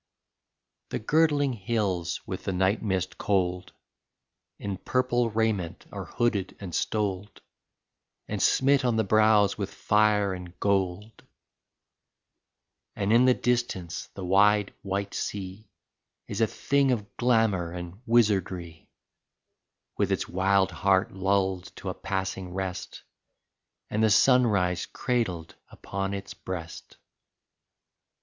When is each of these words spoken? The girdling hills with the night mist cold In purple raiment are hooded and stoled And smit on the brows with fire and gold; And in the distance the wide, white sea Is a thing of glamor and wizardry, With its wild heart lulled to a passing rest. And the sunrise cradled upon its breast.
The 0.89 0.97
girdling 0.97 1.53
hills 1.53 2.25
with 2.25 2.45
the 2.45 2.51
night 2.51 2.81
mist 2.81 3.19
cold 3.19 3.73
In 4.57 4.77
purple 4.77 5.29
raiment 5.29 5.85
are 5.91 6.05
hooded 6.05 6.57
and 6.59 6.73
stoled 6.73 7.39
And 8.27 8.41
smit 8.41 8.83
on 8.83 8.95
the 8.95 9.03
brows 9.03 9.59
with 9.59 9.71
fire 9.71 10.33
and 10.33 10.59
gold; 10.59 11.21
And 12.95 13.13
in 13.13 13.25
the 13.25 13.35
distance 13.35 14.07
the 14.15 14.25
wide, 14.25 14.73
white 14.81 15.13
sea 15.13 15.69
Is 16.27 16.41
a 16.41 16.47
thing 16.47 16.91
of 16.91 17.15
glamor 17.17 17.71
and 17.71 18.01
wizardry, 18.07 18.89
With 19.99 20.11
its 20.11 20.27
wild 20.27 20.71
heart 20.71 21.11
lulled 21.13 21.65
to 21.75 21.89
a 21.89 21.93
passing 21.93 22.55
rest. 22.55 23.03
And 23.87 24.03
the 24.03 24.09
sunrise 24.09 24.87
cradled 24.87 25.53
upon 25.69 26.15
its 26.15 26.33
breast. 26.33 26.97